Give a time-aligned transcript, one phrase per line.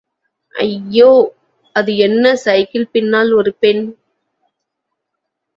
[0.55, 1.09] அய்ய்யோ...
[1.75, 3.83] அது என்ன, சைக்கிள் பின்னால் ஒரு பெண்.